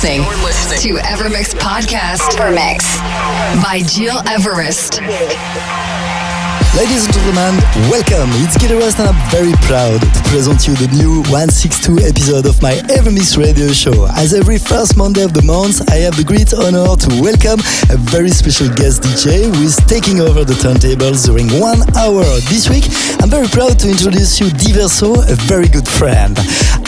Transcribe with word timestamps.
To 0.00 0.96
Evermix 1.04 1.52
Podcast. 1.52 2.24
Evermix 2.40 2.80
by 3.62 3.80
Gil 3.92 4.16
Everest. 4.26 5.02
Ladies 6.72 7.04
and 7.04 7.12
gentlemen, 7.12 7.60
welcome. 7.92 8.30
It's 8.40 8.56
Gil 8.56 8.72
Everest 8.72 8.98
and 8.98 9.10
I'm 9.10 9.30
very 9.30 9.52
proud 9.68 10.00
to 10.00 10.20
present 10.30 10.66
you 10.66 10.72
the 10.76 10.88
new 10.96 11.20
162 11.28 11.98
episode 12.00 12.46
of 12.46 12.62
my 12.62 12.80
Evermix 12.88 13.36
radio 13.36 13.68
show. 13.72 14.06
As 14.16 14.32
every 14.32 14.56
first 14.56 14.96
Monday 14.96 15.22
of 15.22 15.34
the 15.34 15.42
month, 15.42 15.84
I 15.90 15.96
have 15.96 16.16
the 16.16 16.24
great 16.24 16.54
honor 16.54 16.96
to 16.96 17.08
welcome 17.20 17.60
a 17.92 18.00
very 18.00 18.30
special 18.30 18.72
guest 18.72 19.02
DJ 19.02 19.52
who 19.52 19.60
is 19.60 19.76
taking 19.84 20.20
over 20.20 20.44
the 20.48 20.54
turntables 20.54 21.26
during 21.26 21.52
one 21.60 21.84
hour. 21.92 22.24
This 22.48 22.70
week, 22.70 22.88
I'm 23.20 23.28
very 23.28 23.48
proud 23.48 23.78
to 23.80 23.90
introduce 23.90 24.40
you 24.40 24.46
Diverso, 24.48 25.28
a 25.28 25.36
very 25.44 25.68
good 25.68 25.86
friend. 25.86 26.38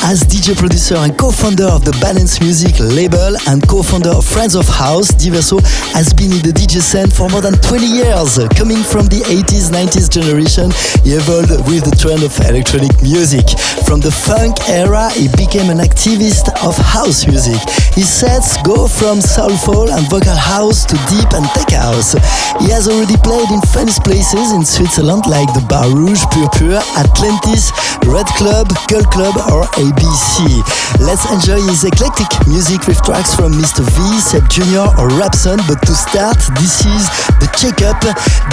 As 0.04 0.24
DJ 0.24 0.58
producer 0.58 0.96
and 0.96 1.16
co-founder 1.16 1.70
of 1.70 1.84
the 1.84 1.94
Balance 2.02 2.40
Music 2.42 2.74
label 2.82 3.38
and 3.46 3.62
co-founder 3.68 4.10
of 4.10 4.26
Friends 4.26 4.58
of 4.58 4.66
House, 4.66 5.14
Diverso 5.14 5.62
has 5.94 6.10
been 6.12 6.34
in 6.34 6.42
the 6.42 6.50
DJ 6.50 6.82
scene 6.82 7.06
for 7.06 7.30
more 7.30 7.40
than 7.40 7.54
20 7.62 7.86
years, 7.86 8.34
coming 8.58 8.82
from 8.82 9.06
the 9.06 9.22
80s 9.30 9.70
90s 9.70 10.10
generation, 10.10 10.74
he 11.06 11.14
evolved 11.14 11.54
with 11.70 11.86
the 11.86 11.94
trend 11.94 12.26
of 12.26 12.34
electronic 12.42 12.90
music. 12.98 13.46
From 13.86 14.02
the 14.02 14.10
funk 14.10 14.58
era, 14.66 15.06
he 15.14 15.30
became 15.38 15.70
an 15.70 15.78
activist 15.78 16.50
of 16.66 16.74
house 16.74 17.22
music. 17.30 17.62
His 17.94 18.10
sets 18.10 18.58
go 18.66 18.90
from 18.90 19.22
soulful 19.22 19.86
and 19.86 20.02
vocal 20.10 20.34
house 20.34 20.82
to 20.90 20.98
deep 21.06 21.30
and 21.30 21.46
tech 21.54 21.78
house. 21.78 22.18
He 22.58 22.74
has 22.74 22.90
already 22.90 23.16
played 23.22 23.48
in 23.54 23.62
famous 23.70 24.02
places 24.02 24.50
in 24.50 24.66
Switzerland 24.66 25.30
like 25.30 25.46
the 25.54 25.62
Bar 25.70 25.94
Rouge, 25.94 26.26
Purpure, 26.34 26.82
Atlantis, 26.98 27.70
Red 28.02 28.26
Club, 28.34 28.66
Girl 28.90 29.06
Club 29.06 29.38
or 29.46 29.62
ABC. 29.92 30.64
Let's 31.00 31.24
enjoy 31.30 31.60
his 31.68 31.84
eclectic 31.84 32.28
music 32.46 32.86
with 32.86 33.02
tracks 33.02 33.34
from 33.34 33.52
Mr. 33.52 33.84
V, 33.84 34.20
Seb 34.20 34.48
Jr. 34.48 34.88
or 35.00 35.08
Rapson, 35.20 35.58
but 35.68 35.80
to 35.86 35.94
start, 35.94 36.36
this 36.60 36.84
is 36.84 37.04
the 37.40 37.48
Check-Up, 37.56 38.00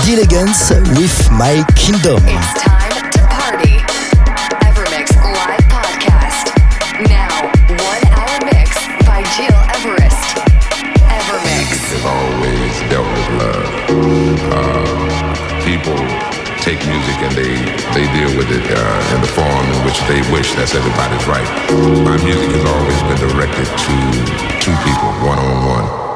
Diligence 0.05 0.71
with 0.99 1.09
with 1.09 1.31
my 1.31 1.63
kingdom. 1.75 2.19
It's 2.27 2.53
time 2.59 3.11
to 3.15 3.21
party. 3.31 3.79
Evermix 4.67 5.15
live 5.15 5.63
podcast. 5.71 6.51
Now, 7.07 7.47
one 7.87 8.03
hour 8.13 8.35
mix 8.45 8.75
by 9.07 9.23
Gil 9.39 9.59
Everest. 9.73 10.19
Evermix. 11.07 11.71
Is 11.95 12.05
always 12.05 12.75
dealt 12.91 13.07
with 13.07 13.29
love. 13.39 13.71
Uh, 14.51 15.63
people 15.63 15.99
take 16.59 16.79
music 16.85 17.17
and 17.23 17.33
they 17.33 17.53
they 17.95 18.05
deal 18.13 18.37
with 18.37 18.51
it 18.51 18.65
uh, 18.69 19.15
in 19.15 19.21
the 19.21 19.27
form 19.27 19.49
in 19.49 19.58
which 19.89 20.01
they 20.01 20.21
wish 20.31 20.53
that's 20.53 20.75
everybody's 20.75 21.25
right. 21.25 21.49
My 22.05 22.15
music 22.23 22.51
has 22.51 22.63
always 22.63 23.01
been 23.09 23.17
directed 23.27 23.65
to 23.65 24.61
two 24.61 24.75
people, 24.85 25.09
one 25.25 25.39
on 25.39 25.65
one. 25.65 26.08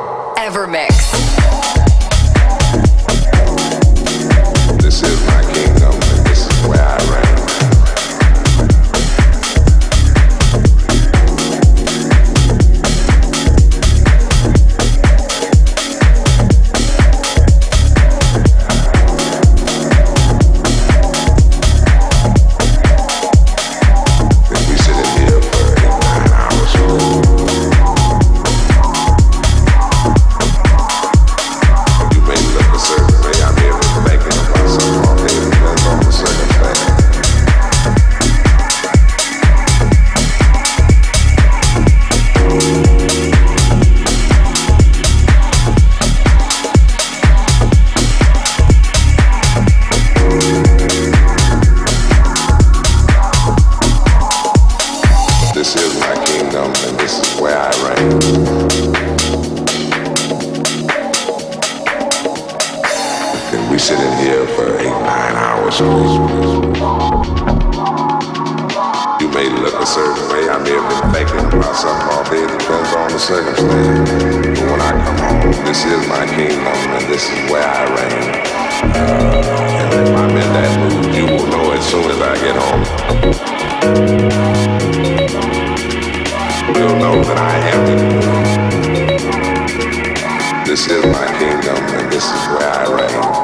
is 90.87 91.05
my 91.05 91.25
kingdom 91.39 91.77
and 91.95 92.11
this 92.11 92.25
is 92.25 92.47
where 92.49 92.69
I 92.69 92.83
reign. 92.91 93.42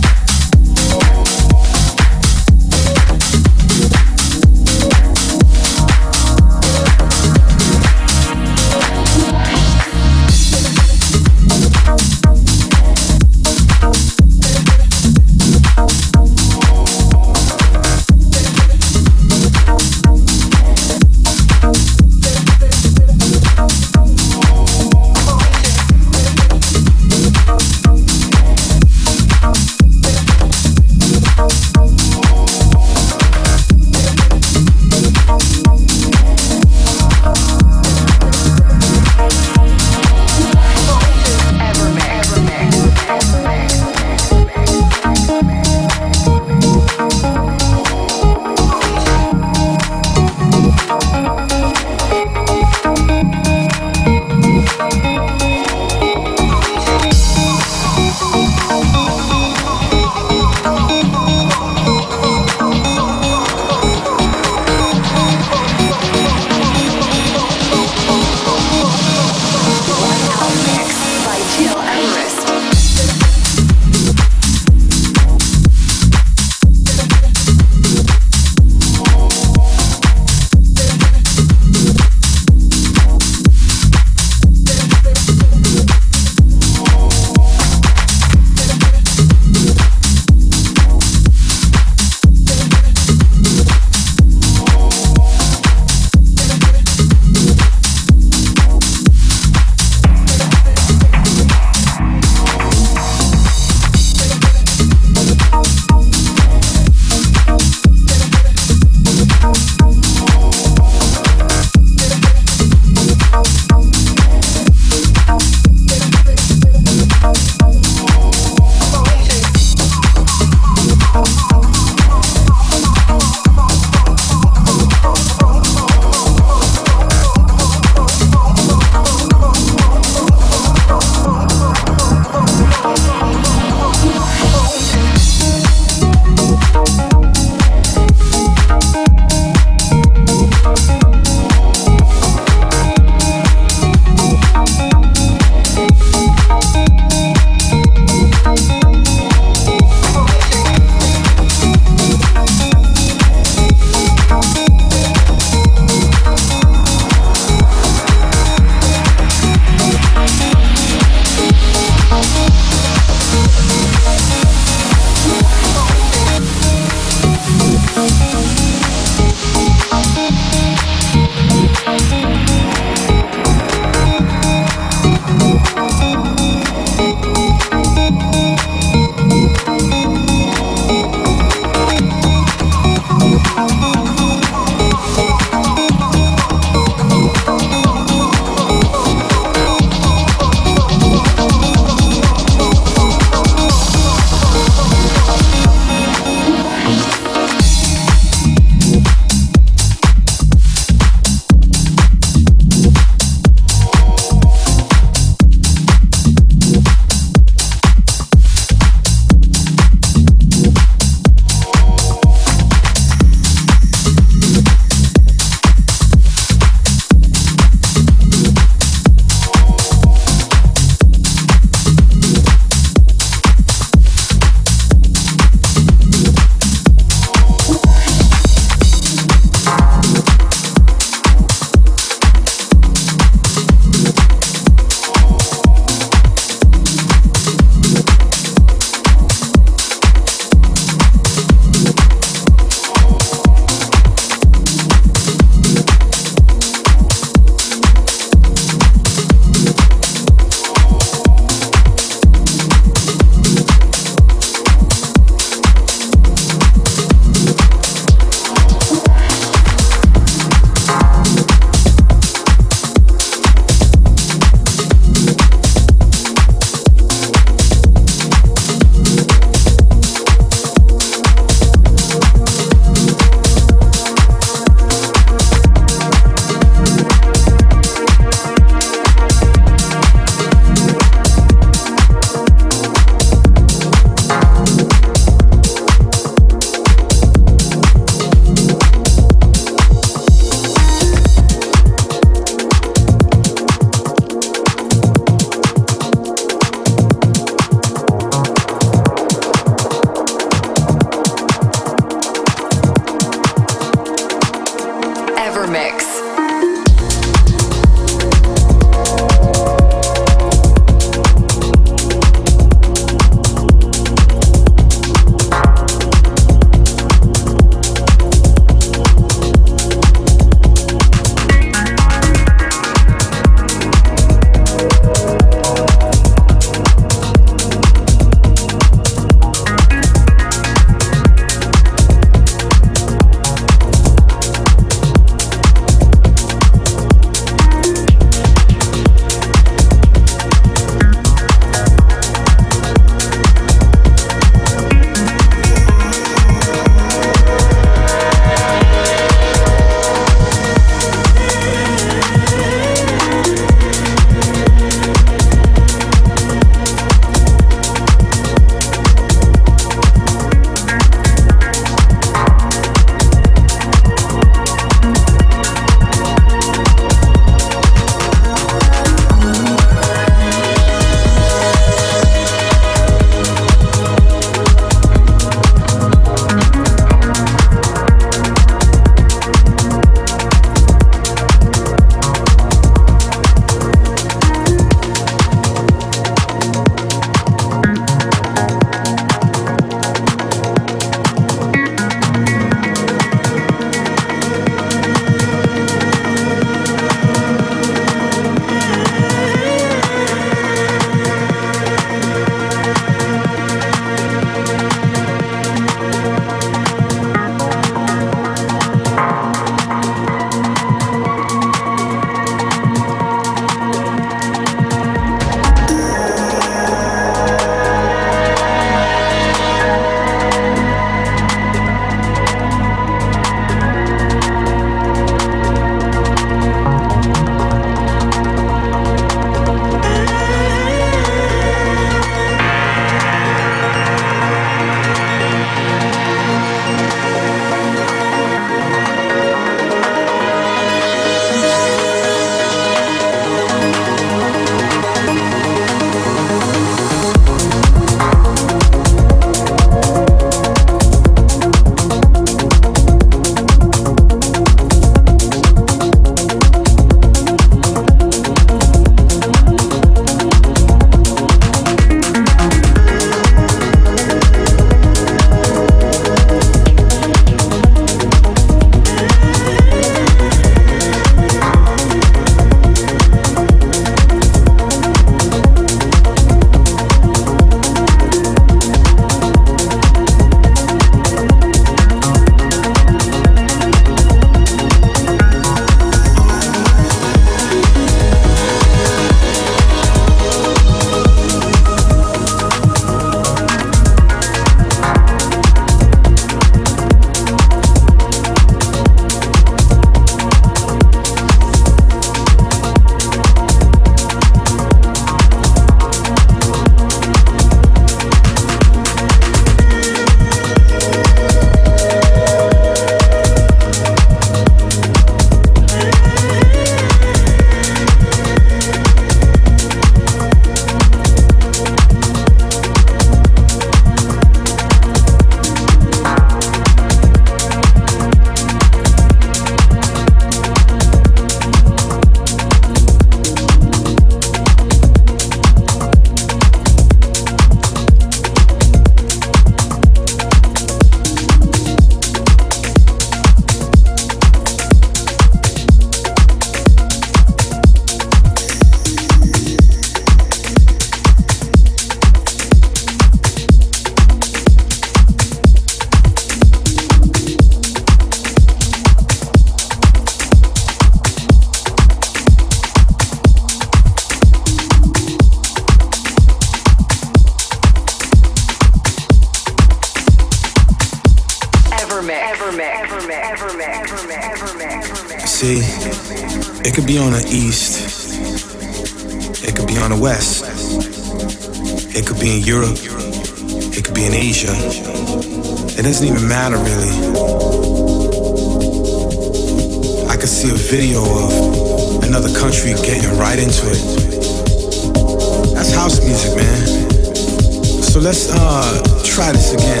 Let's 598.24 598.48
uh 598.56 599.04
try 599.20 599.52
this 599.52 599.76
again 599.76 600.00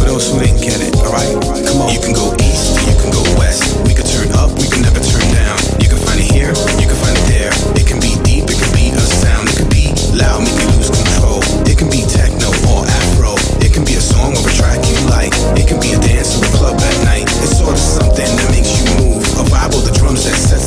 for 0.00 0.08
those 0.08 0.32
who 0.32 0.40
didn't 0.40 0.64
get 0.64 0.80
it, 0.80 0.96
alright? 1.04 1.36
Come 1.68 1.84
on. 1.84 1.92
You 1.92 2.00
can 2.00 2.16
go 2.16 2.32
east, 2.40 2.80
you 2.88 2.96
can 2.96 3.12
go 3.12 3.20
west. 3.36 3.76
We 3.84 3.92
can 3.92 4.08
turn 4.08 4.32
up, 4.40 4.56
we 4.56 4.64
can 4.72 4.80
never 4.80 4.96
turn 4.96 5.28
down. 5.36 5.60
You 5.76 5.92
can 5.92 6.00
find 6.00 6.16
it 6.16 6.32
here, 6.32 6.56
you 6.80 6.88
can 6.88 6.96
find 6.96 7.12
it 7.12 7.28
there. 7.28 7.52
It 7.76 7.84
can 7.84 8.00
be 8.00 8.16
deep, 8.24 8.48
it 8.48 8.56
can 8.56 8.72
be 8.72 8.88
a 8.96 9.04
sound. 9.04 9.52
It 9.52 9.60
can 9.60 9.68
be 9.68 9.92
loud, 10.16 10.48
make 10.48 10.56
you 10.56 10.80
lose 10.80 10.88
control. 10.88 11.44
It 11.68 11.76
can 11.76 11.92
be 11.92 12.08
techno 12.08 12.48
or 12.72 12.88
afro. 12.88 13.36
It 13.60 13.76
can 13.76 13.84
be 13.84 14.00
a 14.00 14.04
song 14.04 14.32
or 14.32 14.48
a 14.48 14.52
track 14.56 14.80
you 14.88 14.96
like. 15.12 15.36
It 15.60 15.68
can 15.68 15.76
be 15.76 15.92
a 15.92 16.00
dance 16.00 16.40
or 16.40 16.48
a 16.48 16.52
club 16.56 16.80
at 16.80 16.96
night. 17.04 17.28
It's 17.44 17.60
sort 17.60 17.76
of 17.76 17.82
something 17.84 18.32
that 18.32 18.48
makes 18.48 18.80
you 18.80 18.88
move. 18.96 19.20
A 19.36 19.44
vibe 19.44 19.76
or 19.76 19.84
the 19.84 19.92
drums 19.92 20.24
that 20.24 20.40
sets 20.40 20.57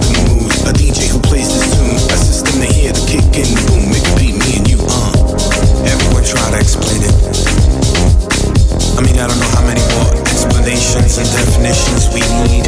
definitions 11.62 12.10
we 12.10 12.22
need. 12.50 12.66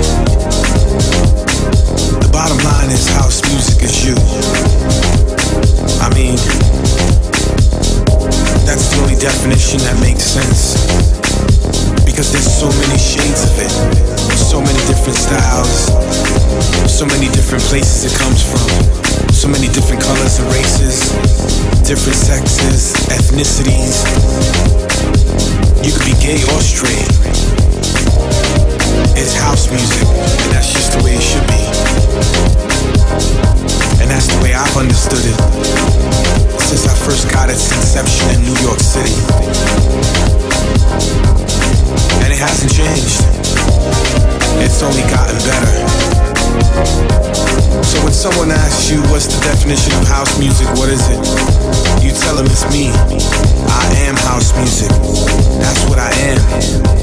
The 2.21 2.29
bottom 2.31 2.57
line 2.61 2.91
is 2.93 3.09
house 3.09 3.41
music 3.49 3.81
is 3.81 4.05
you. 4.05 4.13
I 5.97 6.13
mean, 6.13 6.37
that's 8.69 8.93
the 8.93 9.01
only 9.01 9.17
definition 9.17 9.81
that 9.81 9.97
makes 9.97 10.21
sense. 10.21 10.77
Because 12.05 12.31
there's 12.31 12.45
so 12.45 12.69
many 12.69 12.97
shades 13.01 13.41
of 13.49 13.57
it, 13.57 13.73
so 14.37 14.61
many 14.61 14.77
different 14.85 15.17
styles, 15.17 15.89
so 16.85 17.05
many 17.09 17.33
different 17.33 17.63
places 17.65 18.13
it 18.13 18.15
comes 18.21 18.45
from, 18.45 18.69
so 19.33 19.47
many 19.47 19.73
different 19.73 20.03
colors 20.03 20.37
and 20.37 20.45
races, 20.53 21.09
different 21.81 22.17
sexes, 22.17 22.93
ethnicities. 23.09 24.05
You 25.81 25.91
could 25.91 26.05
be 26.05 26.13
gay 26.21 26.43
or 26.53 26.61
straight. 26.61 27.62
It's 29.15 29.33
house 29.35 29.69
music, 29.69 30.07
and 30.07 30.49
that's 30.53 30.71
just 30.73 30.93
the 30.93 31.03
way 31.03 31.15
it 31.15 31.23
should 31.23 31.45
be. 31.47 31.63
And 34.01 34.11
that's 34.11 34.27
the 34.27 34.39
way 34.43 34.53
I've 34.53 34.75
understood 34.77 35.23
it 35.23 35.37
since 36.61 36.85
I 36.87 36.95
first 37.05 37.31
got 37.31 37.49
its 37.49 37.71
inception 37.71 38.29
in 38.35 38.41
New 38.43 38.57
York 38.65 38.79
City. 38.79 39.13
And 42.23 42.29
it 42.33 42.39
hasn't 42.39 42.73
changed. 42.73 43.21
It's 44.59 44.81
only 44.81 45.03
gotten 45.09 45.37
better. 45.45 45.73
So 47.83 48.01
when 48.03 48.13
someone 48.13 48.51
asks 48.51 48.89
you 48.89 49.01
what's 49.13 49.27
the 49.27 49.39
definition 49.43 49.93
of 50.01 50.07
house 50.07 50.39
music, 50.39 50.67
what 50.75 50.89
is 50.89 51.03
it? 51.09 51.19
You 52.03 52.11
tell 52.11 52.35
them 52.35 52.45
it's 52.47 52.65
me. 52.71 52.89
I 53.69 53.85
am 54.07 54.15
house 54.15 54.55
music. 54.57 54.89
That's 55.59 55.83
what 55.89 55.99
I 55.99 56.11
am. 56.31 57.02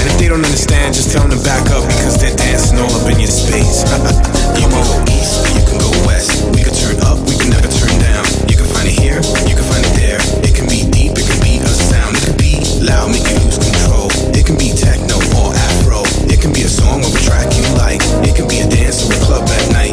And 0.00 0.08
if 0.08 0.16
they 0.16 0.28
don't 0.32 0.40
understand, 0.40 0.96
just 0.96 1.12
tell 1.12 1.28
them 1.28 1.36
to 1.36 1.44
back 1.44 1.68
up 1.76 1.84
because 1.84 2.16
they're 2.16 2.32
dancing 2.32 2.80
all 2.80 2.88
up 2.88 3.04
in 3.12 3.20
your 3.20 3.28
space. 3.28 3.84
You 4.56 4.64
can 4.64 4.80
go 4.80 4.96
east, 5.12 5.44
you 5.52 5.62
can 5.68 5.76
go 5.76 5.92
west. 6.08 6.32
We 6.56 6.64
can 6.64 6.72
turn 6.72 6.96
up, 7.04 7.20
we 7.28 7.36
can 7.36 7.52
never 7.52 7.68
turn 7.68 7.92
down. 8.00 8.24
You 8.48 8.56
can 8.56 8.64
find 8.64 8.88
it 8.88 8.96
here, 8.96 9.20
you 9.44 9.54
can 9.56 9.66
find 9.68 9.84
it 9.84 9.94
there. 10.00 10.20
It 10.40 10.56
can 10.56 10.64
be 10.72 10.88
deep, 10.88 11.20
it 11.20 11.28
can 11.28 11.40
be 11.44 11.60
a 11.60 11.68
sound. 11.68 12.16
It 12.16 12.24
can 12.32 12.36
be 12.40 12.64
loud, 12.80 13.12
make 13.12 13.28
you 13.28 13.36
lose 13.44 13.60
control. 13.60 14.08
It 14.32 14.48
can 14.48 14.56
be 14.56 14.72
techno 14.72 15.20
or 15.36 15.52
afro. 15.52 16.00
It 16.32 16.40
can 16.40 16.52
be 16.52 16.64
a 16.64 16.72
song 16.72 17.04
or 17.04 17.12
a 17.12 17.20
track 17.20 17.52
you 17.52 17.64
like. 17.76 18.00
It 18.24 18.36
can 18.36 18.48
be 18.48 18.64
a 18.64 18.68
dance 18.68 19.04
or 19.04 19.12
a 19.12 19.20
club 19.20 19.44
at 19.44 19.64
night. 19.72 19.89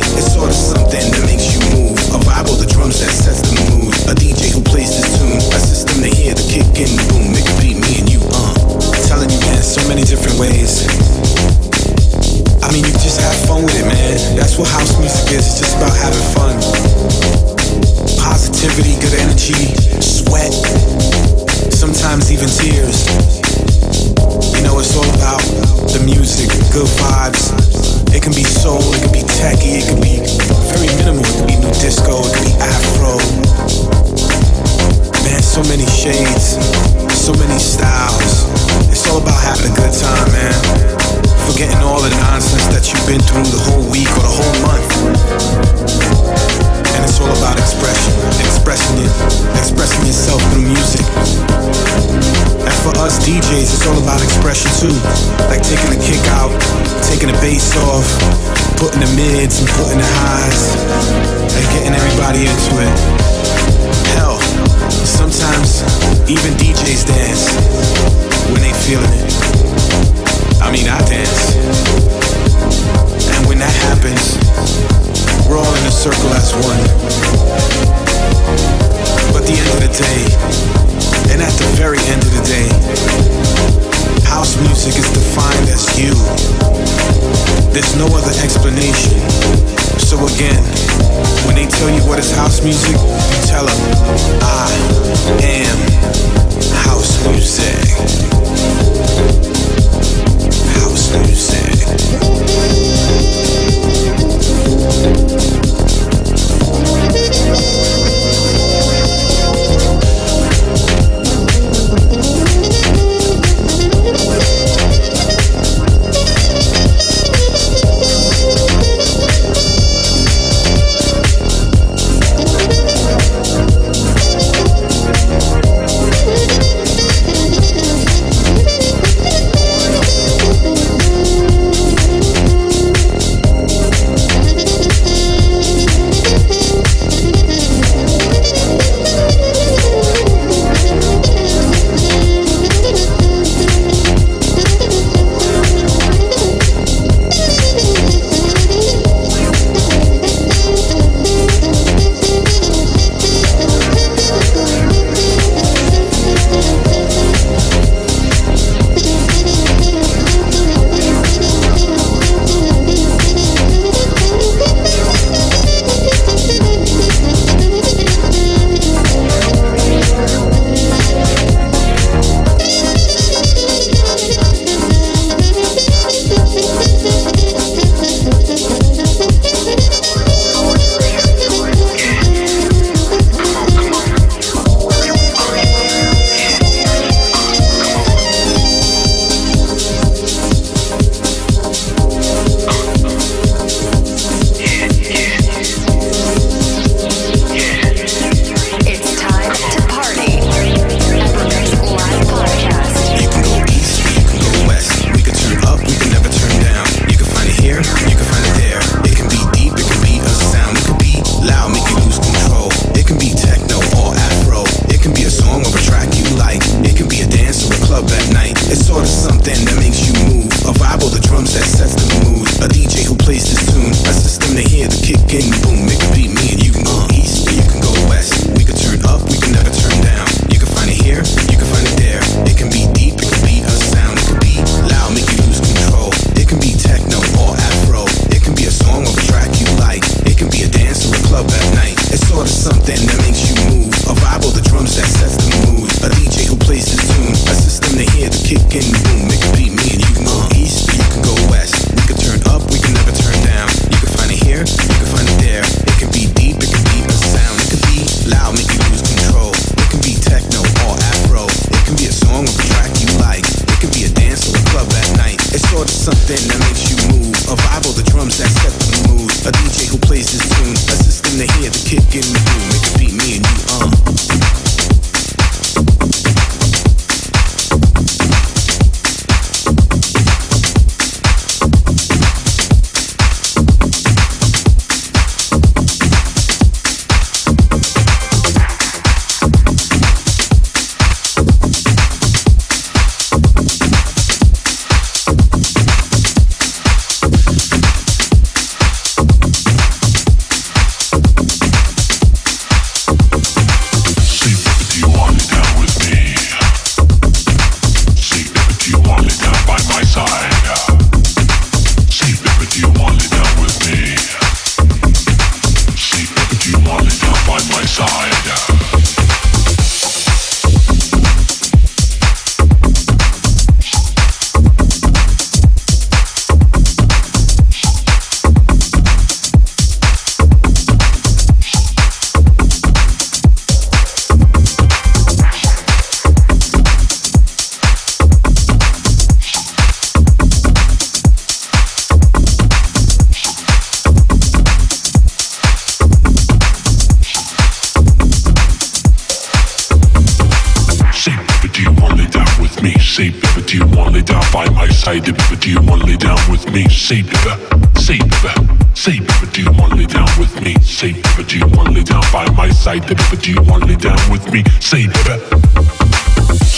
tight, 355.08 355.24
but 355.24 355.62
do 355.62 355.72
you 355.72 355.80
wanna 355.88 356.06
lay 356.06 356.17
down 356.17 356.39
with 356.52 356.67
me? 356.74 356.84
Say, 356.89 357.22
never, 357.22 357.56
say, 357.96 358.17
never, 358.17 358.54
say, 358.93 359.20
but 359.39 359.50
do 359.54 359.63
you 359.63 359.72
wanna 359.80 359.96
lay 359.96 360.06
down 360.06 360.28
with 360.38 360.52
me? 360.62 360.76
Say, 360.84 361.13
but 361.36 361.48
do 361.48 361.60
you 361.60 361.67
wanna 361.76 361.91
lay 361.91 362.04
down 362.04 362.24
by 362.34 362.43
my 362.60 362.70
side? 362.72 363.08
But 363.08 363.39
do 363.41 363.52
you 363.54 363.62
wanna 363.63 363.86
lay 363.86 363.96
down 363.96 364.20
with 364.30 364.52
me? 364.52 364.63
Say, 364.82 365.08
never. 365.08 365.38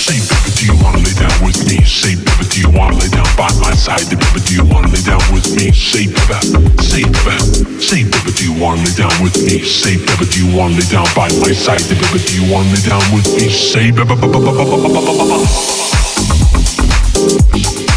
Say, 0.06 0.18
baby, 0.30 0.50
do 0.58 0.64
you 0.70 0.76
wanna 0.84 1.02
lay 1.02 1.16
down 1.18 1.38
with 1.42 1.58
me? 1.66 1.82
Say, 1.84 2.14
baby, 2.22 2.46
do 2.54 2.58
you 2.62 2.70
wanna 2.70 3.02
lay 3.02 3.10
down 3.10 3.26
by 3.36 3.50
my 3.66 3.74
side? 3.74 4.06
Baby, 4.14 4.40
do 4.46 4.54
you 4.54 4.66
wanna 4.66 4.94
lay 4.94 5.02
down 5.02 5.26
with 5.34 5.50
me? 5.58 5.72
Say, 5.74 6.06
baby, 6.06 6.38
say, 6.86 7.06
baby, 7.26 7.82
say, 7.82 8.04
baby, 8.06 8.32
do 8.38 8.44
you 8.46 8.54
wanna 8.62 8.86
lay 8.86 8.94
down 8.94 9.16
with 9.26 9.42
me? 9.42 9.58
Say, 9.66 9.98
baby, 9.98 10.26
do 10.30 10.38
you 10.46 10.50
wanna 10.56 10.78
lay 10.78 10.86
down 10.94 11.10
by 11.18 11.30
my 11.42 11.54
side? 11.66 11.82
Baby, 11.90 12.22
do 12.22 12.32
you 12.38 12.46
wanna 12.54 12.70
lay 12.78 12.84
down 12.86 13.02
with 13.10 13.26
me? 13.34 13.50
Say, 13.50 13.90
baby, 13.90 14.14
baby, 14.22 14.38
baby, 14.38 14.54
baby, 14.54 14.86
baby, 14.86 15.18
baby. 17.58 17.89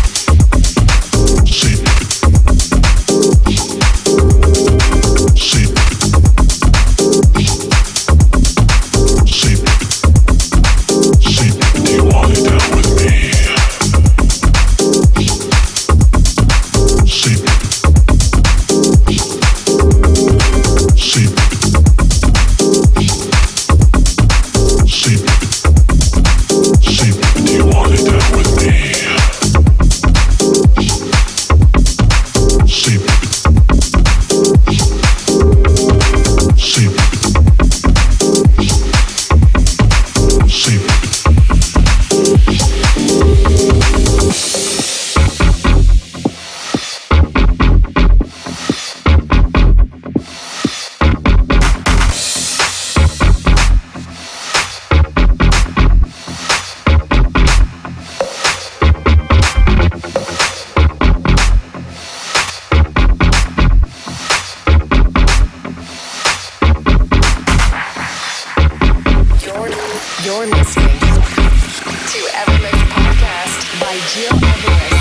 you're 74.15 74.29
everywhere. 74.35 74.92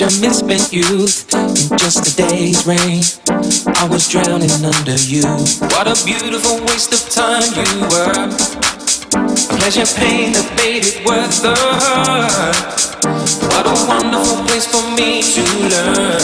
your 0.00 0.10
misspent 0.20 0.72
youth 0.72 1.32
in 1.32 1.78
just 1.78 2.06
a 2.06 2.16
day's 2.16 2.66
rain. 2.66 3.00
I 3.76 3.88
was 3.88 4.08
drowning 4.08 4.50
under 4.50 4.96
you. 4.96 5.22
What 5.72 5.86
a 5.86 5.96
beautiful 6.04 6.60
waste 6.66 6.92
of 6.92 7.08
time 7.08 7.42
you 7.56 7.80
were. 7.88 8.28
Pleasure, 9.56 9.86
pain 9.96 10.32
that 10.34 10.52
made 10.56 10.84
it 10.84 11.06
worth 11.06 11.40
the 11.40 11.54
hurt. 11.54 12.96
What 13.52 13.66
a 13.66 13.76
wonderful 13.88 14.44
place 14.44 14.66
for 14.66 14.84
me 14.96 15.22
to 15.22 15.42
learn. 15.64 16.20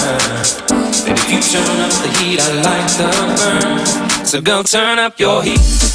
And 1.08 1.18
if 1.18 1.30
you 1.30 1.40
turn 1.40 1.80
up 1.80 1.92
the 2.02 2.10
heat, 2.18 2.40
I 2.40 2.52
like 2.60 2.88
the 2.98 3.08
burn. 3.38 4.26
So 4.26 4.40
go 4.40 4.62
turn 4.62 4.98
up 4.98 5.18
your 5.18 5.42
heat. 5.42 5.91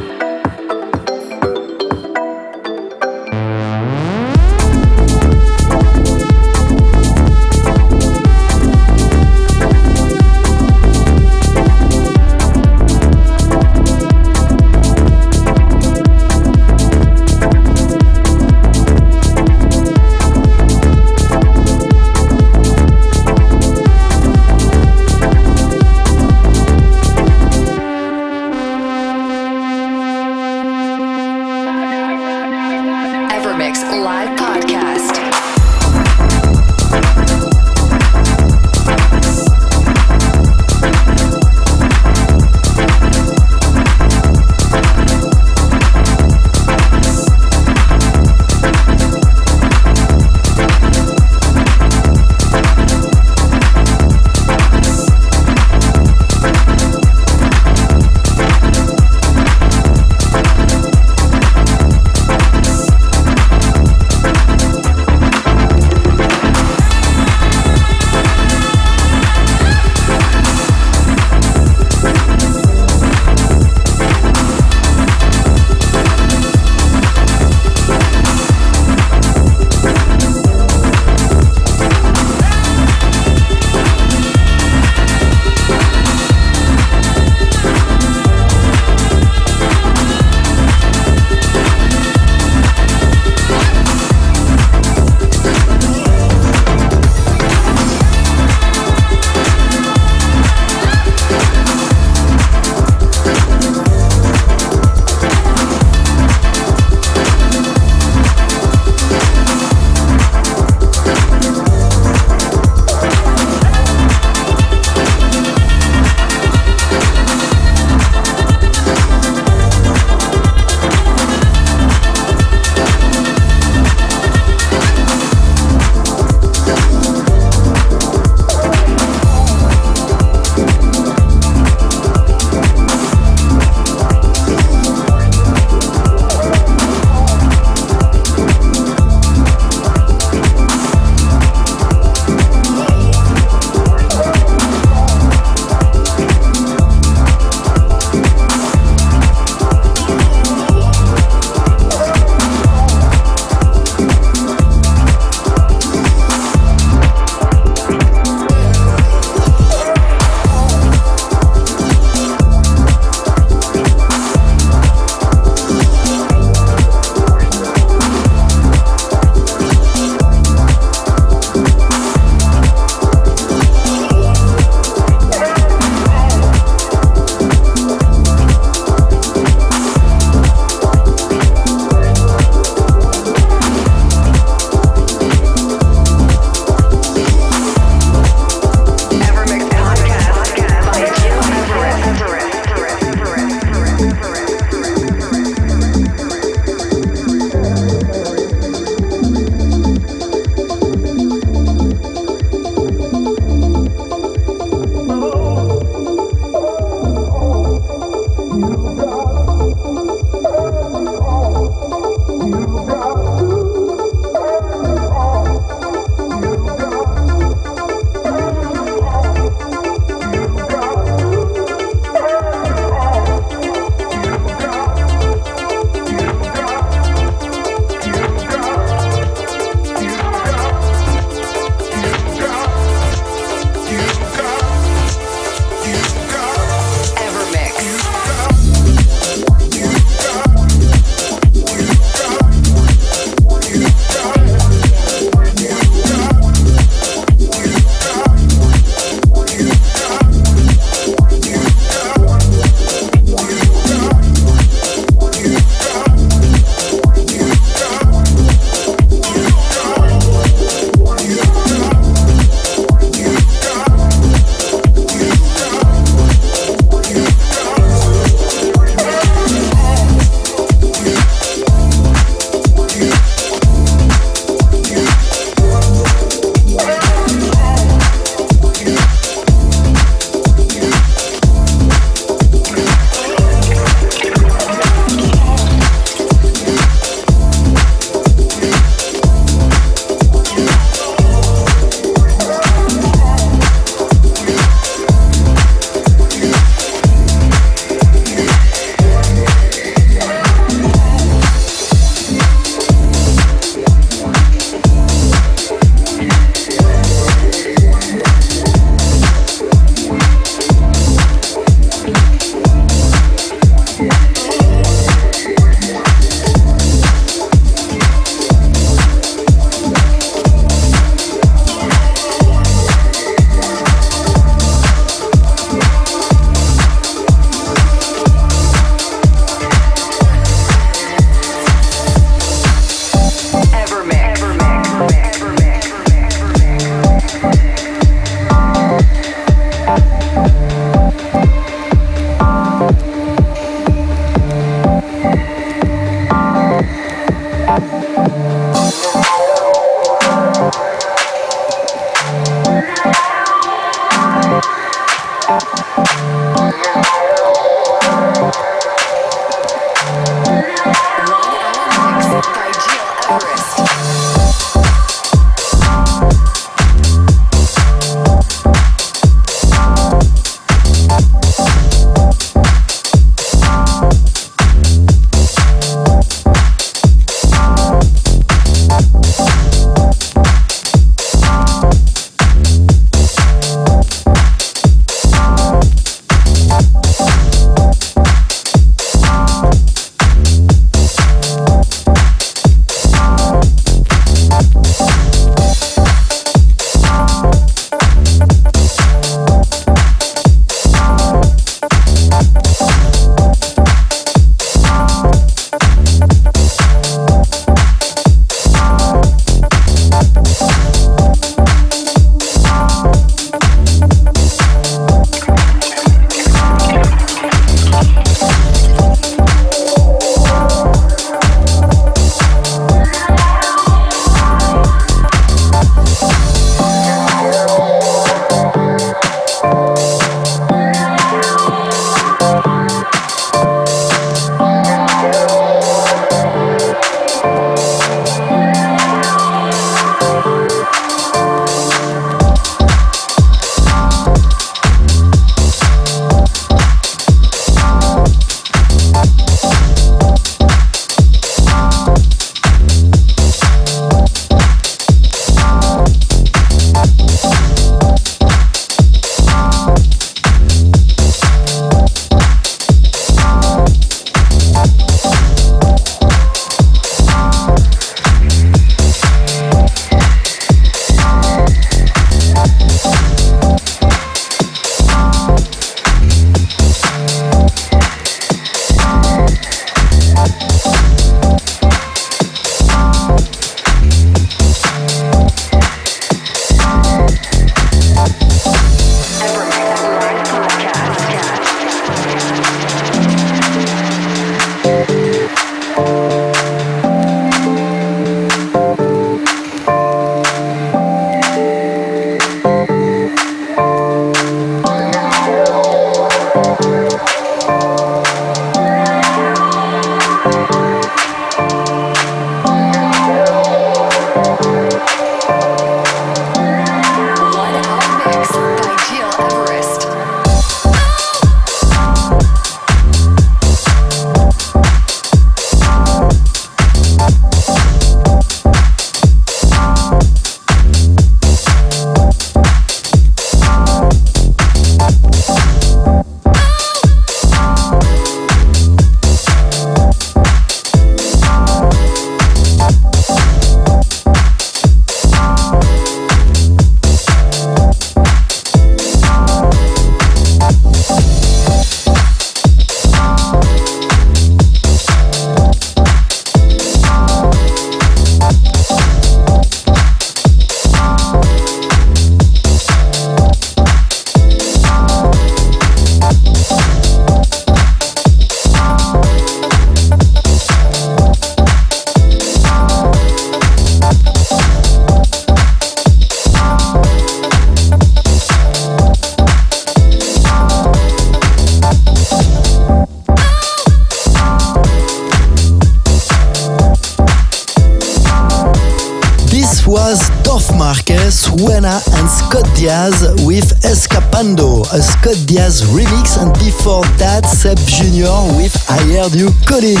said 595.34 595.41
Diaz 595.52 595.82
remix, 595.92 596.40
and 596.40 596.48
before 596.64 597.04
that, 597.20 597.44
Seb 597.44 597.76
Jr. 597.84 598.56
with 598.56 598.72
I 598.88 598.96
Heard 599.12 599.36
You 599.36 599.52
Calling. 599.68 600.00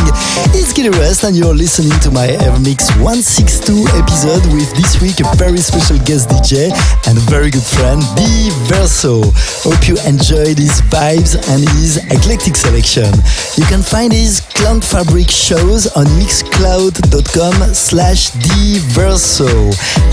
It's 0.56 0.72
Gil 0.72 0.88
Everest, 0.88 1.28
and 1.28 1.36
you're 1.36 1.52
listening 1.52 1.92
to 2.00 2.10
my 2.10 2.24
Evermix 2.40 2.88
162 2.96 3.84
episode 4.00 4.40
with 4.56 4.72
this 4.72 4.96
week 5.04 5.20
a 5.20 5.28
very 5.36 5.60
special 5.60 6.00
guest 6.08 6.32
DJ 6.32 6.72
and 7.04 7.20
a 7.20 7.24
very 7.28 7.52
good 7.52 7.68
friend, 7.68 8.00
B 8.16 8.24
Verso. 8.64 9.20
Hope 9.60 9.84
you 9.84 10.00
enjoyed 10.08 10.56
his 10.56 10.80
vibes 10.88 11.36
and 11.52 11.60
his 11.76 12.00
eclectic 12.08 12.56
selection. 12.56 13.12
You 13.60 13.68
can 13.68 13.84
find 13.84 14.08
his 14.08 14.40
Cloud 14.56 14.80
Fabric 14.80 15.28
shows 15.28 15.84
on 15.92 16.08
mixcloud.com 16.16 17.76
slash 17.76 18.32
diverso. 18.40 19.52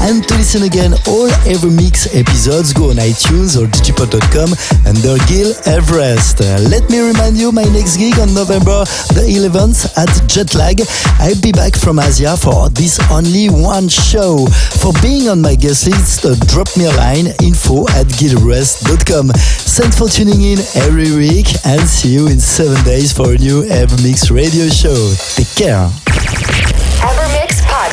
And 0.04 0.20
to 0.28 0.36
listen 0.36 0.68
again 0.68 1.00
all 1.08 1.32
Evermix 1.48 2.12
episodes, 2.12 2.74
go 2.76 2.92
on 2.92 3.00
iTunes 3.00 3.56
or 3.56 3.72
digipod.com 3.72 4.52
under 4.84 5.16
Gil 5.30 5.54
Everest. 5.66 6.40
Let 6.40 6.90
me 6.90 7.00
remind 7.00 7.38
you 7.38 7.52
my 7.52 7.64
next 7.66 7.98
gig 7.98 8.18
on 8.18 8.34
November 8.34 8.84
the 9.14 9.22
11th 9.30 9.86
at 9.96 10.10
Jetlag. 10.26 10.82
I'll 11.20 11.40
be 11.40 11.52
back 11.52 11.76
from 11.76 12.00
Asia 12.00 12.36
for 12.36 12.68
this 12.70 12.98
only 13.12 13.46
one 13.48 13.90
show. 13.90 14.48
For 14.82 14.92
being 15.04 15.30
on 15.30 15.40
my 15.40 15.54
guest 15.54 15.86
list, 15.86 16.26
uh, 16.26 16.34
drop 16.48 16.76
me 16.76 16.86
a 16.86 16.94
line 16.98 17.28
info 17.44 17.86
at 17.90 18.10
gileverest.com. 18.18 19.30
Thanks 19.30 20.00
for 20.00 20.10
tuning 20.10 20.42
in 20.42 20.58
every 20.82 21.14
week 21.16 21.54
and 21.64 21.82
see 21.88 22.10
you 22.10 22.26
in 22.26 22.40
seven 22.40 22.84
days 22.84 23.14
for 23.14 23.34
a 23.34 23.38
new 23.38 23.62
Evermix 23.70 24.34
radio 24.34 24.68
show. 24.68 24.98
Take 25.38 25.54
care. 25.54 26.09